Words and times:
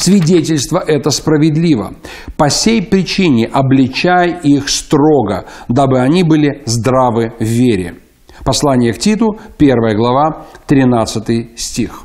Свидетельство 0.00 0.78
это 0.78 1.10
справедливо. 1.10 1.92
По 2.38 2.48
сей 2.48 2.80
причине 2.80 3.44
обличай 3.44 4.34
их 4.42 4.70
строго, 4.70 5.44
дабы 5.68 6.00
они 6.00 6.22
были 6.22 6.62
здравы 6.64 7.34
в 7.38 7.44
вере. 7.44 7.96
Послание 8.42 8.94
к 8.94 8.98
Титу, 8.98 9.38
1 9.58 9.96
глава, 9.98 10.46
13 10.68 11.60
стих. 11.60 12.04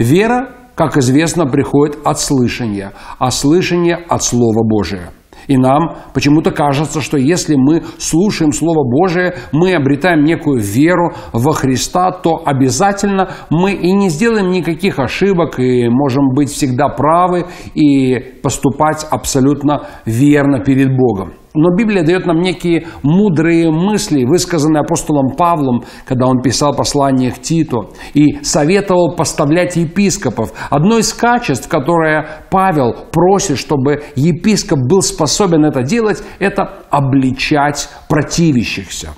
Вера, 0.00 0.50
как 0.74 0.96
известно, 0.96 1.46
приходит 1.46 1.96
от 2.02 2.18
слышания, 2.18 2.92
а 3.20 3.30
слышание 3.30 3.94
от 3.94 4.24
Слова 4.24 4.64
Божия– 4.64 5.12
и 5.50 5.56
нам 5.56 5.96
почему-то 6.14 6.52
кажется, 6.52 7.00
что 7.00 7.18
если 7.18 7.56
мы 7.56 7.82
слушаем 7.98 8.52
Слово 8.52 8.88
Божие, 8.88 9.34
мы 9.50 9.74
обретаем 9.74 10.22
некую 10.22 10.60
веру 10.60 11.12
во 11.32 11.50
Христа, 11.52 12.12
то 12.12 12.40
обязательно 12.44 13.30
мы 13.50 13.72
и 13.72 13.90
не 13.90 14.10
сделаем 14.10 14.50
никаких 14.50 15.00
ошибок, 15.00 15.58
и 15.58 15.88
можем 15.88 16.34
быть 16.34 16.50
всегда 16.50 16.88
правы 16.88 17.46
и 17.74 18.16
поступать 18.44 19.04
абсолютно 19.10 19.88
верно 20.06 20.60
перед 20.62 20.96
Богом. 20.96 21.32
Но 21.52 21.74
Библия 21.74 22.04
дает 22.04 22.26
нам 22.26 22.40
некие 22.40 22.86
мудрые 23.02 23.70
мысли, 23.72 24.24
высказанные 24.24 24.82
апостолом 24.82 25.34
Павлом, 25.36 25.82
когда 26.04 26.26
он 26.26 26.42
писал 26.42 26.74
послание 26.76 27.32
к 27.32 27.40
Титу, 27.40 27.90
и 28.14 28.42
советовал 28.42 29.16
поставлять 29.16 29.74
епископов. 29.74 30.52
Одно 30.70 30.98
из 30.98 31.12
качеств, 31.12 31.68
которое 31.68 32.44
Павел 32.50 32.94
просит, 33.10 33.58
чтобы 33.58 34.04
епископ 34.14 34.78
был 34.88 35.02
способен 35.02 35.64
это 35.64 35.82
делать, 35.82 36.22
это 36.38 36.84
обличать 36.88 37.88
противящихся. 38.08 39.08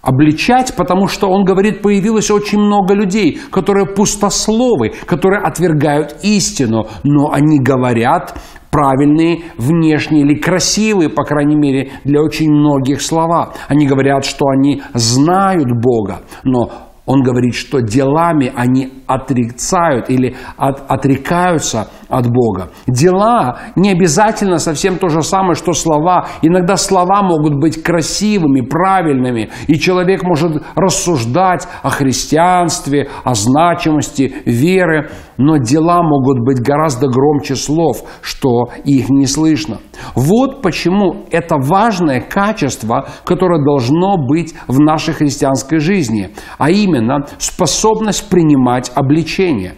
Обличать, 0.00 0.74
потому 0.74 1.06
что 1.06 1.28
он 1.28 1.44
говорит, 1.44 1.80
появилось 1.80 2.28
очень 2.32 2.58
много 2.58 2.92
людей, 2.92 3.38
которые 3.52 3.86
пустословы, 3.86 4.94
которые 5.06 5.40
отвергают 5.42 6.16
истину, 6.24 6.88
но 7.04 7.30
они 7.30 7.60
говорят 7.60 8.34
правильные, 8.72 9.42
внешние 9.58 10.22
или 10.22 10.34
красивые, 10.34 11.10
по 11.10 11.24
крайней 11.24 11.56
мере, 11.56 11.92
для 12.04 12.22
очень 12.22 12.50
многих 12.50 13.02
слова. 13.02 13.52
Они 13.68 13.86
говорят, 13.86 14.24
что 14.24 14.46
они 14.48 14.82
знают 14.94 15.68
Бога, 15.80 16.22
но 16.42 16.70
он 17.04 17.22
говорит, 17.22 17.54
что 17.54 17.80
делами 17.80 18.50
они 18.56 18.92
отрицают 19.06 20.08
или 20.08 20.36
от, 20.56 20.90
отрекаются 20.90 21.88
от 22.12 22.30
Бога. 22.30 22.68
Дела 22.86 23.58
не 23.74 23.90
обязательно 23.90 24.58
совсем 24.58 24.98
то 24.98 25.08
же 25.08 25.22
самое, 25.22 25.54
что 25.54 25.72
слова. 25.72 26.26
Иногда 26.42 26.76
слова 26.76 27.22
могут 27.22 27.58
быть 27.58 27.82
красивыми, 27.82 28.60
правильными, 28.60 29.50
и 29.66 29.78
человек 29.78 30.22
может 30.22 30.62
рассуждать 30.76 31.66
о 31.82 31.88
христианстве, 31.88 33.08
о 33.24 33.34
значимости 33.34 34.34
веры, 34.44 35.10
но 35.38 35.56
дела 35.56 36.02
могут 36.02 36.40
быть 36.44 36.60
гораздо 36.60 37.08
громче 37.08 37.56
слов, 37.56 38.02
что 38.20 38.68
их 38.84 39.08
не 39.08 39.26
слышно. 39.26 39.78
Вот 40.14 40.62
почему 40.62 41.24
это 41.30 41.56
важное 41.56 42.20
качество, 42.20 43.08
которое 43.24 43.64
должно 43.64 44.16
быть 44.18 44.54
в 44.68 44.80
нашей 44.80 45.14
христианской 45.14 45.78
жизни, 45.78 46.30
а 46.58 46.70
именно 46.70 47.26
способность 47.38 48.28
принимать 48.28 48.92
обличение. 48.94 49.74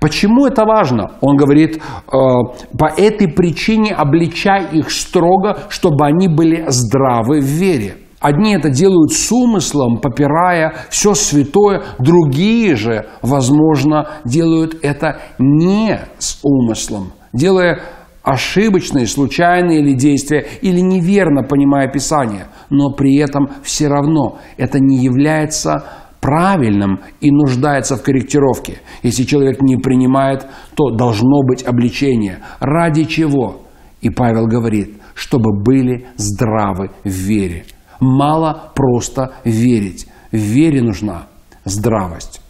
Почему 0.00 0.46
это 0.46 0.64
важно? 0.64 1.12
Он 1.20 1.36
говорит, 1.36 1.76
э, 1.76 1.80
по 2.10 2.86
этой 2.96 3.28
причине 3.28 3.92
обличай 3.94 4.66
их 4.72 4.90
строго, 4.90 5.58
чтобы 5.68 6.06
они 6.06 6.28
были 6.28 6.64
здравы 6.68 7.40
в 7.40 7.44
вере. 7.44 7.96
Одни 8.20 8.54
это 8.54 8.68
делают 8.68 9.12
с 9.12 9.30
умыслом, 9.30 9.98
попирая 9.98 10.74
все 10.90 11.14
святое, 11.14 11.82
другие 12.00 12.74
же, 12.74 13.06
возможно, 13.22 14.08
делают 14.24 14.76
это 14.82 15.20
не 15.38 16.00
с 16.18 16.40
умыслом, 16.42 17.12
делая 17.32 17.80
ошибочные, 18.24 19.06
случайные 19.06 19.80
или 19.80 19.94
действия, 19.94 20.44
или 20.60 20.80
неверно 20.80 21.44
понимая 21.44 21.90
Писание. 21.90 22.48
Но 22.70 22.90
при 22.90 23.16
этом 23.16 23.48
все 23.62 23.88
равно 23.88 24.38
это 24.56 24.80
не 24.80 24.98
является 24.98 25.84
правильным 26.20 27.00
и 27.20 27.30
нуждается 27.30 27.96
в 27.96 28.02
корректировке. 28.02 28.80
Если 29.02 29.24
человек 29.24 29.62
не 29.62 29.76
принимает, 29.76 30.46
то 30.74 30.90
должно 30.90 31.42
быть 31.42 31.62
обличение. 31.62 32.38
Ради 32.60 33.04
чего? 33.04 33.62
И 34.00 34.10
Павел 34.10 34.46
говорит, 34.46 35.00
чтобы 35.14 35.52
были 35.62 36.06
здравы 36.16 36.90
в 37.04 37.08
вере. 37.08 37.64
Мало 38.00 38.70
просто 38.74 39.32
верить. 39.44 40.06
В 40.30 40.36
вере 40.36 40.82
нужна 40.82 41.26
здравость. 41.64 42.40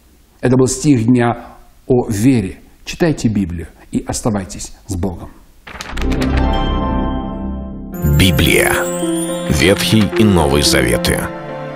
Это 0.40 0.56
был 0.56 0.66
стих 0.66 1.06
дня 1.06 1.54
о 1.86 2.06
вере. 2.08 2.58
Читайте 2.84 3.28
Библию 3.28 3.68
и 3.90 4.04
оставайтесь 4.06 4.76
с 4.86 4.96
Богом. 4.96 5.30
Библия. 8.18 8.72
Ветхий 9.50 10.04
и 10.18 10.24
Новый 10.24 10.62
Заветы. 10.62 11.18